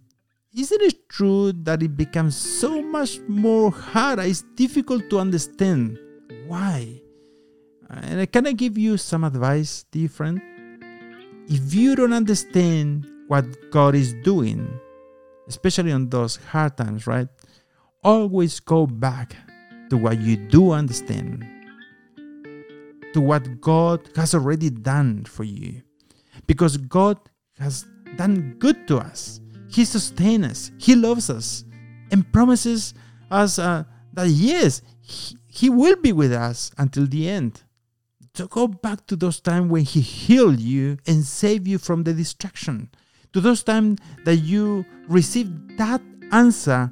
isn't 0.56 0.82
it 0.82 1.10
true 1.10 1.54
that 1.64 1.82
it 1.82 1.96
becomes 1.96 2.36
so 2.36 2.82
much 2.82 3.20
more 3.28 3.72
hard? 3.72 4.20
It's 4.20 4.44
difficult 4.56 5.10
to 5.10 5.20
understand 5.20 5.98
why. 6.48 7.02
And 7.90 8.22
I 8.22 8.26
can 8.26 8.48
I 8.48 8.54
give 8.54 8.78
you 8.78 8.98
some 8.98 9.24
advice, 9.24 9.86
dear 9.92 10.10
friend? 10.10 10.42
If 11.48 11.74
you 11.74 11.96
don't 11.96 12.14
understand 12.14 13.06
what 13.28 13.46
God 13.72 13.96
is 13.96 14.14
doing, 14.24 14.80
especially 15.48 15.92
on 15.92 16.10
those 16.10 16.38
hard 16.38 16.78
times, 16.78 17.08
right? 17.08 17.28
Always 18.04 18.60
go 18.60 18.88
back 18.88 19.36
to 19.90 19.98
what 19.98 20.20
you 20.20 20.38
do 20.38 20.72
understand, 20.72 21.46
to 23.14 23.22
what 23.22 23.62
God 23.62 24.10
has 24.16 24.34
already 24.34 24.70
done 24.70 25.26
for 25.26 25.44
you. 25.44 25.82
Because 26.48 26.78
God 26.78 27.20
has 27.60 27.86
done 28.16 28.56
good 28.60 28.88
to 28.88 28.98
us. 28.98 29.40
He 29.70 29.86
sustains 29.86 30.46
us, 30.46 30.72
He 30.78 30.96
loves 30.96 31.30
us, 31.30 31.66
and 32.12 32.32
promises 32.32 32.94
us 33.32 33.60
uh, 33.60 33.84
that 34.14 34.28
yes, 34.28 34.82
he, 35.04 35.70
will 35.70 35.98
be 35.98 36.14
with 36.14 36.32
us 36.32 36.72
until 36.78 37.06
the 37.06 37.30
end. 37.30 37.64
To 38.36 38.48
go 38.48 38.68
back 38.68 39.06
to 39.08 39.16
those 39.16 39.40
times 39.40 39.70
when 39.70 39.84
He 39.84 40.02
healed 40.02 40.60
you 40.60 40.98
and 41.06 41.24
saved 41.24 41.68
you 41.68 41.78
from 41.78 42.04
the 42.04 42.14
distraction, 42.14 42.90
to 43.34 43.42
those 43.42 43.64
times 43.64 44.00
that 44.26 44.38
you 44.38 44.86
received 45.08 45.78
that 45.78 46.02
answer 46.32 46.92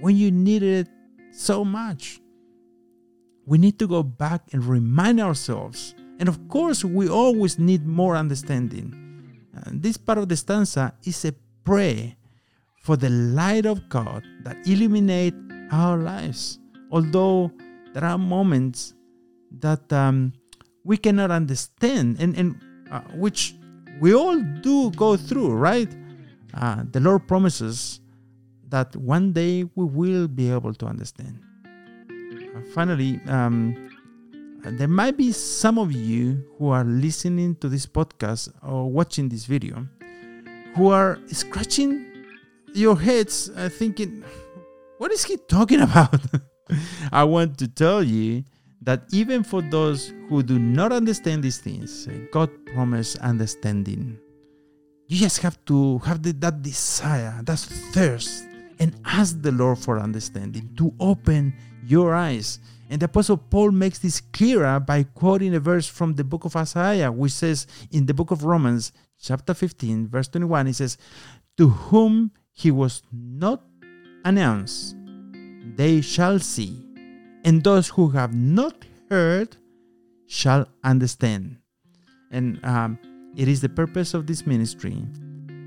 when 0.00 0.16
you 0.16 0.30
needed 0.30 0.86
it 0.86 0.92
so 1.32 1.64
much. 1.64 2.20
We 3.46 3.58
need 3.58 3.78
to 3.78 3.88
go 3.88 4.02
back 4.02 4.42
and 4.52 4.64
remind 4.64 5.20
ourselves. 5.20 5.94
And 6.18 6.28
of 6.28 6.48
course, 6.48 6.84
we 6.84 7.08
always 7.08 7.58
need 7.58 7.86
more 7.86 8.16
understanding. 8.16 8.94
And 9.64 9.82
this 9.82 9.96
part 9.96 10.18
of 10.18 10.28
the 10.28 10.36
stanza 10.36 10.94
is 11.04 11.24
a 11.24 11.32
prayer 11.64 12.14
for 12.82 12.96
the 12.96 13.10
light 13.10 13.64
of 13.64 13.88
God 13.88 14.22
that 14.42 14.66
illuminate 14.66 15.34
our 15.70 15.96
lives. 15.96 16.58
Although 16.92 17.50
there 17.94 18.04
are 18.04 18.18
moments 18.18 18.94
that 19.58 19.92
um, 19.92 20.32
we 20.84 20.96
cannot 20.96 21.30
understand 21.30 22.18
and, 22.20 22.36
and 22.36 22.60
uh, 22.90 23.00
which 23.14 23.54
we 24.00 24.14
all 24.14 24.38
do 24.38 24.90
go 24.92 25.16
through, 25.16 25.52
right? 25.52 25.88
Uh, 26.54 26.84
the 26.90 27.00
Lord 27.00 27.26
promises 27.26 28.00
that 28.68 28.94
one 28.96 29.32
day 29.32 29.64
we 29.74 29.84
will 29.84 30.28
be 30.28 30.50
able 30.50 30.74
to 30.74 30.86
understand. 30.86 31.40
Uh, 32.10 32.60
finally, 32.74 33.20
um, 33.26 33.90
there 34.62 34.88
might 34.88 35.16
be 35.16 35.32
some 35.32 35.78
of 35.78 35.92
you 35.92 36.44
who 36.58 36.68
are 36.68 36.84
listening 36.84 37.56
to 37.56 37.68
this 37.68 37.86
podcast 37.86 38.52
or 38.62 38.90
watching 38.90 39.28
this 39.28 39.46
video 39.46 39.88
who 40.74 40.88
are 40.88 41.18
scratching 41.26 42.06
your 42.74 42.98
heads 42.98 43.50
uh, 43.56 43.68
thinking, 43.68 44.22
what 44.98 45.10
is 45.10 45.24
he 45.24 45.36
talking 45.48 45.80
about? 45.80 46.20
I 47.12 47.24
want 47.24 47.58
to 47.58 47.68
tell 47.68 48.02
you 48.02 48.44
that 48.82 49.04
even 49.12 49.44
for 49.44 49.62
those 49.62 50.12
who 50.28 50.42
do 50.42 50.58
not 50.58 50.92
understand 50.92 51.42
these 51.42 51.58
things, 51.58 52.08
uh, 52.08 52.12
God 52.32 52.50
promised 52.66 53.18
understanding. 53.18 54.18
You 55.08 55.18
just 55.18 55.40
have 55.42 55.62
to 55.66 55.98
have 55.98 56.22
the, 56.22 56.32
that 56.32 56.62
desire, 56.62 57.40
that 57.44 57.58
thirst, 57.58 58.44
and 58.78 58.94
ask 59.04 59.40
the 59.40 59.52
Lord 59.52 59.78
for 59.78 60.00
understanding, 60.00 60.74
to 60.76 60.92
open 60.98 61.54
your 61.84 62.14
eyes. 62.14 62.58
And 62.90 63.00
the 63.00 63.06
Apostle 63.06 63.36
Paul 63.36 63.70
makes 63.70 63.98
this 63.98 64.20
clearer 64.20 64.80
by 64.80 65.04
quoting 65.04 65.54
a 65.54 65.60
verse 65.60 65.86
from 65.86 66.14
the 66.14 66.24
book 66.24 66.44
of 66.44 66.56
Isaiah, 66.56 67.12
which 67.12 67.32
says 67.32 67.66
in 67.90 68.06
the 68.06 68.14
book 68.14 68.30
of 68.30 68.44
Romans, 68.44 68.92
chapter 69.20 69.54
15, 69.54 70.08
verse 70.08 70.28
21, 70.28 70.66
he 70.66 70.72
says, 70.72 70.98
To 71.56 71.68
whom 71.68 72.32
he 72.50 72.70
was 72.70 73.02
not 73.12 73.62
announced, 74.24 74.96
they 75.76 76.00
shall 76.00 76.38
see, 76.38 76.76
and 77.44 77.62
those 77.62 77.88
who 77.88 78.10
have 78.10 78.34
not 78.34 78.84
heard 79.10 79.56
shall 80.26 80.66
understand. 80.84 81.58
And 82.30 82.64
um, 82.64 82.98
it 83.36 83.48
is 83.48 83.60
the 83.60 83.68
purpose 83.68 84.14
of 84.14 84.26
this 84.26 84.46
ministry 84.46 84.96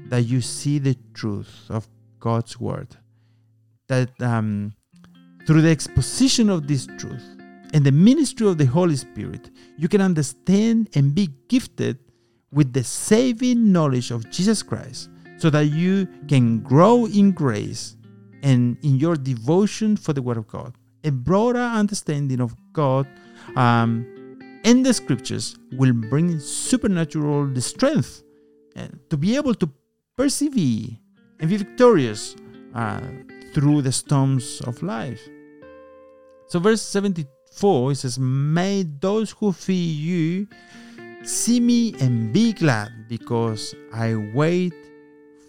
that 0.08 0.24
you 0.24 0.42
see 0.42 0.80
the 0.80 0.96
truth 1.14 1.66
of 1.70 1.88
God's 2.20 2.60
word. 2.60 2.96
That 3.88 4.10
um, 4.22 4.74
through 5.46 5.62
the 5.62 5.70
exposition 5.70 6.50
of 6.50 6.68
this 6.68 6.88
truth 6.98 7.24
and 7.74 7.86
the 7.86 7.92
ministry 7.92 8.48
of 8.48 8.58
the 8.58 8.66
Holy 8.66 8.96
Spirit, 8.96 9.52
you 9.78 9.88
can 9.88 10.02
understand 10.02 10.90
and 10.96 11.14
be 11.14 11.30
gifted 11.50 12.00
with 12.52 12.74
the 12.74 12.84
saving 12.84 13.72
knowledge 13.72 14.12
of 14.12 14.30
Jesus 14.32 14.64
Christ 14.64 15.10
so 15.38 15.50
that 15.50 15.66
you 15.66 16.08
can 16.28 16.62
grow 16.62 17.06
in 17.06 17.32
grace 17.32 17.98
and 18.46 18.78
in 18.84 18.98
your 18.98 19.16
devotion 19.16 19.98
for 19.98 20.14
the 20.14 20.22
Word 20.22 20.38
of 20.38 20.48
God. 20.48 20.76
A 21.04 21.12
broader 21.12 21.60
understanding 21.82 22.40
of 22.40 22.56
God 22.72 23.08
um, 23.56 24.06
and 24.64 24.86
the 24.86 24.94
Scriptures 24.94 25.58
will 25.74 25.94
bring 25.94 26.40
supernatural 26.40 27.54
strength 27.60 28.24
uh, 28.78 28.88
to 29.10 29.18
be 29.18 29.36
able 29.36 29.56
to 29.56 29.70
persevere 30.16 30.90
and 31.40 31.50
be 31.50 31.58
victorious 31.58 32.36
uh, 32.76 33.02
through 33.54 33.82
the 33.82 33.92
storms 33.92 34.62
of 34.62 34.82
life. 34.84 35.22
So, 36.48 36.60
verse 36.60 36.84
74 36.84 37.92
it 37.92 37.96
says, 37.96 38.20
May 38.20 38.84
those 38.84 39.32
who 39.32 39.54
fear 39.54 39.76
you 39.76 40.48
see 41.24 41.60
me 41.60 41.96
and 42.00 42.32
be 42.32 42.54
glad, 42.54 43.08
because 43.10 43.74
I 43.92 44.16
wait 44.16 44.74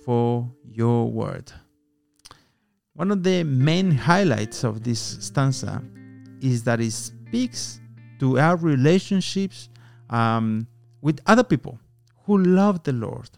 for 0.05 0.50
your 0.65 1.11
word. 1.11 1.53
One 2.97 3.11
of 3.11 3.23
the 3.23 3.45
main 3.45 3.91
highlights 3.91 4.65
of 4.65 4.83
this 4.83 5.19
stanza 5.21 5.83
is 6.41 6.65
that 6.65 6.81
it 6.81 6.93
speaks 6.93 7.81
to 8.19 8.38
our 8.38 8.57
relationships 8.57 9.69
um, 10.09 10.67
with 11.03 11.21
other 11.26 11.45
people 11.45 11.79
who 12.25 12.38
love 12.38 12.83
the 12.85 12.93
Lord. 12.93 13.29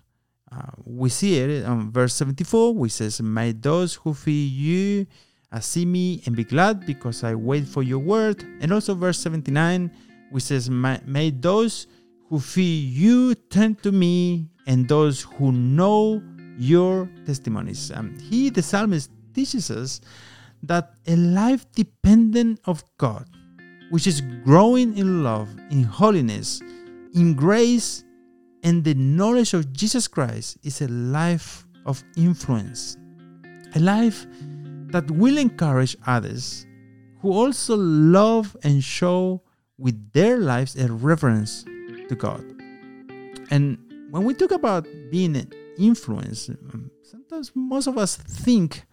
Uh, 0.50 0.62
we 0.84 1.08
see 1.08 1.38
it 1.38 1.64
on 1.66 1.90
verse 1.90 2.14
74, 2.14 2.74
which 2.74 2.92
says, 2.92 3.20
May 3.20 3.52
those 3.52 3.94
who 3.94 4.14
fear 4.14 4.46
you 4.46 5.06
uh, 5.50 5.60
see 5.60 5.84
me 5.84 6.22
and 6.24 6.36
be 6.36 6.44
glad 6.44 6.86
because 6.86 7.24
I 7.24 7.34
wait 7.34 7.66
for 7.66 7.82
your 7.82 7.98
word. 7.98 8.44
And 8.60 8.72
also 8.72 8.94
verse 8.94 9.18
79, 9.18 9.90
which 10.30 10.44
says, 10.44 10.70
May, 10.70 11.00
may 11.04 11.30
those 11.30 11.88
who 12.28 12.38
fear 12.38 12.64
you 12.64 13.34
turn 13.34 13.74
to 13.76 13.90
me 13.90 14.48
and 14.66 14.88
those 14.88 15.22
who 15.22 15.50
know 15.52 16.22
your 16.58 17.10
testimonies. 17.26 17.90
Um, 17.92 18.18
he, 18.18 18.50
the 18.50 18.62
psalmist, 18.62 19.10
teaches 19.38 19.70
us 19.70 20.00
that 20.64 20.94
a 21.06 21.14
life 21.14 21.64
dependent 21.72 22.58
of 22.64 22.82
God, 22.98 23.24
which 23.90 24.08
is 24.08 24.20
growing 24.42 24.98
in 24.98 25.22
love, 25.22 25.48
in 25.70 25.84
holiness, 25.84 26.60
in 27.14 27.34
grace, 27.34 28.02
and 28.64 28.82
the 28.82 28.94
knowledge 28.94 29.54
of 29.54 29.72
Jesus 29.72 30.08
Christ, 30.08 30.58
is 30.64 30.82
a 30.82 30.88
life 30.88 31.64
of 31.86 32.02
influence. 32.16 32.96
A 33.76 33.78
life 33.78 34.26
that 34.90 35.08
will 35.12 35.38
encourage 35.38 35.96
others 36.04 36.66
who 37.20 37.32
also 37.32 37.76
love 37.76 38.56
and 38.64 38.82
show 38.82 39.40
with 39.78 40.12
their 40.12 40.38
lives 40.38 40.74
a 40.74 40.92
reverence 40.92 41.62
to 42.08 42.16
God. 42.16 42.44
And 43.50 43.78
when 44.10 44.24
we 44.24 44.34
talk 44.34 44.50
about 44.50 44.88
being 45.12 45.36
an 45.36 45.52
influence, 45.78 46.48
um, 46.48 46.90
sometimes 47.04 47.52
most 47.54 47.86
of 47.86 47.96
us 47.96 48.16
think 48.16 48.87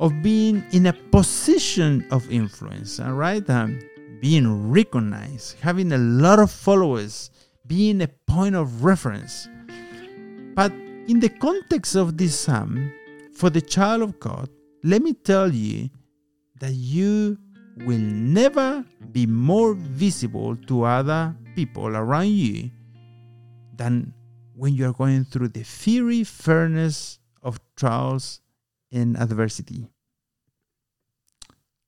of 0.00 0.22
being 0.22 0.64
in 0.72 0.86
a 0.86 0.92
position 0.92 2.06
of 2.10 2.28
influence, 2.32 2.98
all 2.98 3.12
right? 3.12 3.48
Um, 3.48 3.78
being 4.20 4.70
recognized, 4.70 5.60
having 5.60 5.92
a 5.92 5.98
lot 5.98 6.38
of 6.38 6.50
followers, 6.50 7.30
being 7.66 8.00
a 8.02 8.08
point 8.26 8.54
of 8.54 8.82
reference. 8.82 9.46
But 10.54 10.72
in 11.06 11.20
the 11.20 11.28
context 11.28 11.94
of 11.94 12.16
this 12.16 12.38
psalm, 12.38 12.92
for 13.34 13.50
the 13.50 13.60
child 13.60 14.02
of 14.02 14.18
God, 14.18 14.48
let 14.82 15.02
me 15.02 15.12
tell 15.12 15.52
you 15.52 15.90
that 16.60 16.72
you 16.72 17.38
will 17.84 17.98
never 17.98 18.84
be 19.12 19.26
more 19.26 19.74
visible 19.74 20.56
to 20.66 20.84
other 20.84 21.36
people 21.54 21.96
around 21.96 22.30
you 22.30 22.70
than 23.76 24.12
when 24.54 24.74
you 24.74 24.88
are 24.88 24.92
going 24.92 25.24
through 25.24 25.48
the 25.48 25.62
fiery 25.62 26.24
furnace 26.24 27.18
of 27.42 27.58
trials 27.76 28.40
in 28.90 29.16
adversity. 29.16 29.88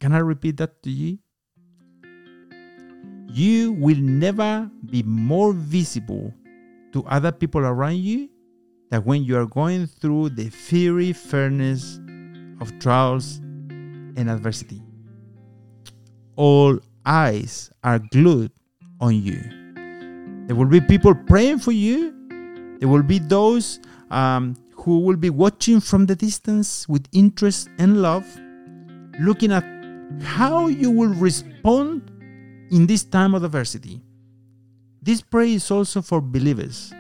Can 0.01 0.13
I 0.13 0.19
repeat 0.19 0.57
that 0.57 0.83
to 0.83 0.91
you? 0.91 1.19
You 3.29 3.73
will 3.73 3.97
never 3.97 4.71
be 4.91 5.03
more 5.03 5.53
visible 5.53 6.35
to 6.93 7.05
other 7.05 7.33
people 7.33 7.63
around 7.63 7.99
you 7.99 8.29
than 8.91 9.05
when 9.05 9.25
you 9.25 9.39
are 9.39 9.47
going 9.47 9.87
through 9.87 10.31
the 10.31 10.51
fiery 10.51 11.13
furnace 11.13 11.99
of 12.61 12.79
trials 12.79 13.39
and 14.17 14.29
adversity. 14.29 14.83
All 16.37 16.79
eyes 17.07 17.71
are 17.83 17.99
glued 17.99 18.53
on 19.01 19.15
you. 19.15 19.41
There 20.47 20.57
will 20.57 20.67
be 20.67 20.81
people 20.81 21.15
praying 21.15 21.61
for 21.61 21.73
you. 21.73 22.13
There 22.81 22.89
will 22.89 23.03
be 23.03 23.19
those 23.19 23.81
um, 24.11 24.57
who 24.83 24.99
will 25.01 25.17
be 25.17 25.31
watching 25.31 25.81
from 25.81 26.07
the 26.07 26.17
distance 26.17 26.89
with 26.89 27.07
interest 27.13 27.69
and 27.79 28.03
love, 28.03 28.27
looking 29.21 29.53
at 29.53 29.65
how 30.23 30.67
you 30.67 30.91
will 30.91 31.15
respond 31.15 32.11
in 32.71 32.87
this 32.87 33.05
time 33.05 33.35
of 33.35 33.45
adversity. 33.45 34.03
This 35.01 35.23
prayer 35.23 35.47
is 35.47 35.71
also 35.71 36.03
for 36.03 36.21
believers. 36.21 36.93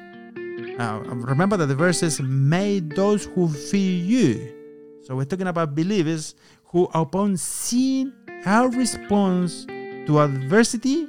Uh, 0.78 1.00
remember 1.04 1.56
that 1.56 1.66
the 1.66 1.74
verse 1.74 1.98
says, 1.98 2.20
May 2.20 2.78
those 2.80 3.26
who 3.26 3.48
fear 3.48 4.04
you. 4.04 5.00
So 5.04 5.16
we're 5.16 5.24
talking 5.24 5.48
about 5.48 5.74
believers 5.74 6.36
who, 6.66 6.88
upon 6.94 7.36
seeing 7.36 8.12
our 8.46 8.68
response 8.70 9.66
to 9.66 10.20
adversity, 10.20 11.06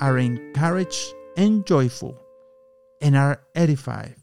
are 0.00 0.18
encouraged 0.18 1.14
and 1.36 1.66
joyful 1.66 2.18
and 3.00 3.16
are 3.16 3.42
edified 3.54 4.16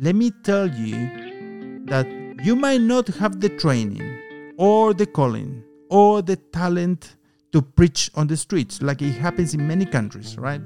let 0.00 0.14
me 0.14 0.30
tell 0.44 0.68
you 0.68 1.84
that 1.86 2.06
you 2.44 2.54
might 2.54 2.80
not 2.80 3.08
have 3.08 3.40
the 3.40 3.48
training 3.48 4.54
or 4.56 4.94
the 4.94 5.06
calling 5.06 5.64
or 5.90 6.22
the 6.22 6.36
talent 6.36 7.16
to 7.52 7.60
preach 7.60 8.10
on 8.14 8.28
the 8.28 8.36
streets 8.36 8.80
like 8.80 9.02
it 9.02 9.12
happens 9.12 9.54
in 9.54 9.66
many 9.66 9.84
countries, 9.84 10.36
right? 10.38 10.60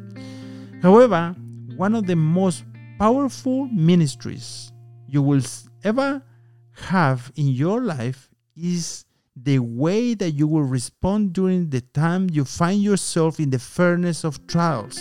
However, 0.82 1.34
one 1.76 1.94
of 1.94 2.06
the 2.06 2.16
most 2.16 2.64
powerful 2.98 3.66
ministries 3.68 4.70
you 5.06 5.22
will 5.22 5.42
ever 5.82 6.22
have 6.72 7.32
in 7.36 7.48
your 7.48 7.80
life 7.80 8.28
is 8.54 9.06
the 9.34 9.58
way 9.60 10.12
that 10.12 10.32
you 10.32 10.46
will 10.46 10.64
respond 10.64 11.32
during 11.32 11.70
the 11.70 11.80
time 11.80 12.28
you 12.30 12.44
find 12.44 12.82
yourself 12.82 13.40
in 13.40 13.48
the 13.48 13.58
furnace 13.58 14.24
of 14.24 14.46
trials. 14.46 14.98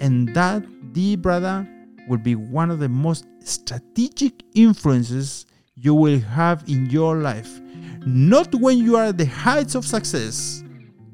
And 0.00 0.34
that, 0.34 0.64
dear 0.92 1.16
brother, 1.16 1.68
will 2.08 2.18
be 2.18 2.34
one 2.34 2.70
of 2.70 2.78
the 2.78 2.88
most 2.88 3.26
strategic 3.40 4.42
influences 4.54 5.46
you 5.74 5.94
will 5.94 6.20
have 6.20 6.64
in 6.68 6.86
your 6.86 7.16
life. 7.16 7.60
Not 8.06 8.54
when 8.54 8.78
you 8.78 8.96
are 8.96 9.06
at 9.06 9.18
the 9.18 9.26
heights 9.26 9.74
of 9.74 9.84
success, 9.84 10.62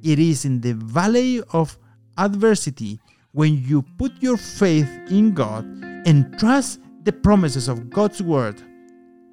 it 0.03 0.19
is 0.19 0.45
in 0.45 0.61
the 0.61 0.75
valley 0.75 1.43
of 1.53 1.79
adversity 2.19 3.01
when 3.33 3.63
you 3.65 3.83
put 3.99 4.13
your 4.21 4.37
faith 4.37 4.89
in 5.11 5.33
God 5.33 5.65
and 6.07 6.39
trust 6.39 6.81
the 7.05 7.13
promises 7.13 7.69
of 7.69 7.91
God's 7.91 8.23
word 8.23 8.63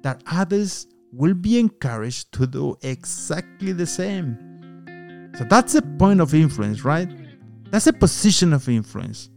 that 0.02 0.22
others 0.26 0.86
will 1.12 1.34
be 1.34 1.58
encouraged 1.58 2.32
to 2.32 2.46
do 2.46 2.76
exactly 2.82 3.72
the 3.72 3.86
same. 3.86 5.30
So 5.36 5.44
that's 5.44 5.74
a 5.74 5.82
point 5.82 6.20
of 6.20 6.34
influence, 6.34 6.84
right? 6.84 7.08
That's 7.70 7.86
a 7.86 7.92
position 7.92 8.52
of 8.52 8.68
influence. 8.68 9.30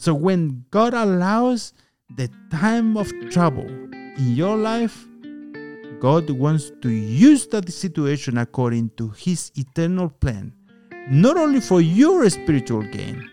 So 0.00 0.14
when 0.14 0.64
God 0.70 0.94
allows 0.94 1.74
the 2.16 2.30
time 2.50 2.96
of 2.96 3.12
trouble 3.28 3.68
in 3.68 4.32
your 4.34 4.56
life, 4.56 5.06
God 6.00 6.30
wants 6.30 6.72
to 6.80 6.88
use 6.88 7.46
that 7.48 7.70
situation 7.70 8.38
according 8.38 8.92
to 8.96 9.10
His 9.10 9.52
eternal 9.56 10.08
plan, 10.08 10.54
not 11.10 11.36
only 11.36 11.60
for 11.60 11.82
your 11.82 12.30
spiritual 12.30 12.80
gain, 12.80 13.28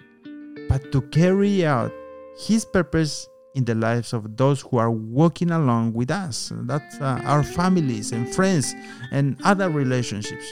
but 0.67 0.91
to 0.91 0.99
carry 1.03 1.65
out 1.65 1.93
His 2.37 2.65
purpose 2.65 3.29
in 3.55 3.63
the 3.63 3.75
lives 3.75 4.11
of 4.11 4.35
those 4.35 4.59
who 4.59 4.75
are 4.75 4.91
walking 4.91 5.51
along 5.51 5.93
with 5.93 6.11
us. 6.11 6.51
That's 6.53 6.99
uh, 6.99 7.21
our 7.23 7.43
families 7.43 8.11
and 8.11 8.27
friends 8.35 8.75
and 9.13 9.39
other 9.45 9.69
relationships. 9.69 10.51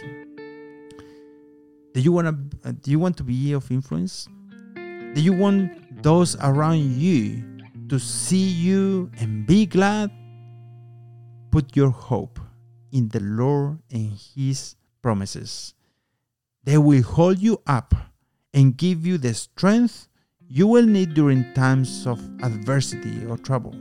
Do 1.93 1.99
you 1.99 2.13
want 2.13 2.28
to? 2.28 2.69
Uh, 2.69 2.71
do 2.71 2.89
you 2.89 2.99
want 2.99 3.17
to 3.17 3.23
be 3.23 3.51
of 3.51 3.69
influence? 3.69 4.30
Do 5.13 5.21
you 5.21 5.34
want 5.34 5.85
those 6.05 6.35
around 6.41 6.77
you 7.01 7.43
to 7.89 7.97
see 7.97 8.47
you 8.47 9.09
and 9.19 9.43
be 9.47 9.65
glad, 9.65 10.11
put 11.49 11.75
your 11.75 11.89
hope 11.89 12.39
in 12.91 13.09
the 13.09 13.19
Lord 13.21 13.79
and 13.91 14.11
His 14.35 14.75
promises. 15.01 15.73
They 16.63 16.77
will 16.77 17.01
hold 17.01 17.39
you 17.39 17.59
up 17.65 17.95
and 18.53 18.77
give 18.77 19.03
you 19.03 19.17
the 19.17 19.33
strength 19.33 20.07
you 20.47 20.67
will 20.67 20.85
need 20.85 21.15
during 21.15 21.51
times 21.55 22.05
of 22.05 22.21
adversity 22.43 23.25
or 23.25 23.35
trouble. 23.35 23.73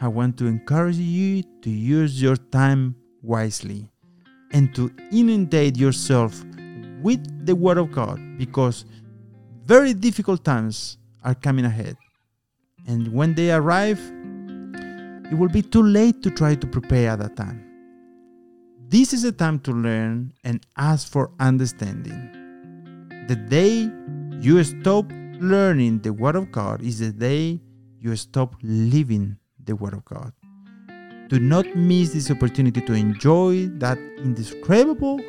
I 0.00 0.06
want 0.06 0.38
to 0.38 0.46
encourage 0.46 0.98
you 0.98 1.42
to 1.62 1.68
use 1.68 2.22
your 2.22 2.36
time 2.36 2.94
wisely 3.22 3.90
and 4.52 4.72
to 4.76 4.94
inundate 5.10 5.76
yourself 5.76 6.44
with 7.02 7.44
the 7.44 7.56
Word 7.56 7.78
of 7.78 7.90
God 7.90 8.20
because 8.38 8.84
very 9.66 9.94
difficult 9.94 10.44
times 10.44 10.97
are 11.24 11.34
coming 11.34 11.64
ahead. 11.64 11.96
And 12.86 13.12
when 13.12 13.34
they 13.34 13.52
arrive, 13.52 14.00
it 15.30 15.36
will 15.36 15.48
be 15.48 15.62
too 15.62 15.82
late 15.82 16.22
to 16.22 16.30
try 16.30 16.54
to 16.54 16.66
prepare 16.66 17.10
at 17.10 17.18
that 17.18 17.36
time. 17.36 17.64
This 18.88 19.12
is 19.12 19.24
a 19.24 19.32
time 19.32 19.58
to 19.60 19.72
learn 19.72 20.32
and 20.44 20.64
ask 20.78 21.10
for 21.12 21.30
understanding. 21.38 22.30
The 23.28 23.36
day 23.36 23.90
you 24.40 24.64
stop 24.64 25.12
learning 25.40 25.98
the 25.98 26.12
Word 26.12 26.36
of 26.36 26.50
God 26.50 26.82
is 26.82 26.98
the 27.00 27.12
day 27.12 27.60
you 28.00 28.16
stop 28.16 28.54
living 28.62 29.36
the 29.62 29.76
Word 29.76 29.92
of 29.92 30.04
God. 30.06 30.32
Do 31.28 31.38
not 31.38 31.76
miss 31.76 32.14
this 32.14 32.30
opportunity 32.30 32.80
to 32.80 32.94
enjoy 32.94 33.66
that 33.78 33.98
indescribable 34.18 35.20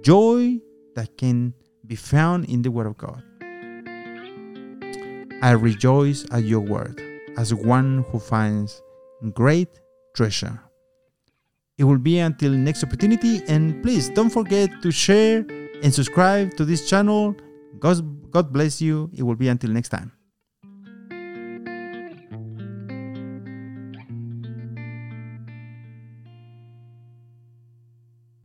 joy 0.00 0.58
that 0.94 1.18
can 1.18 1.52
be 1.86 1.96
found 1.96 2.46
in 2.46 2.62
the 2.62 2.70
Word 2.70 2.86
of 2.86 2.96
God. 2.96 3.22
I 5.44 5.50
rejoice 5.50 6.24
at 6.32 6.44
your 6.44 6.60
word, 6.60 7.04
as 7.36 7.52
one 7.52 8.02
who 8.08 8.18
finds 8.18 8.80
great 9.34 9.68
treasure. 10.16 10.58
It 11.76 11.84
will 11.84 11.98
be 11.98 12.18
until 12.20 12.52
next 12.52 12.82
opportunity. 12.82 13.42
And 13.46 13.82
please 13.82 14.08
don't 14.08 14.30
forget 14.30 14.70
to 14.80 14.90
share 14.90 15.44
and 15.82 15.92
subscribe 15.92 16.56
to 16.56 16.64
this 16.64 16.88
channel. 16.88 17.36
God, 17.78 18.30
God 18.30 18.54
bless 18.54 18.80
you. 18.80 19.10
It 19.12 19.22
will 19.22 19.36
be 19.36 19.48
until 19.48 19.68
next 19.68 19.90
time. 19.90 20.12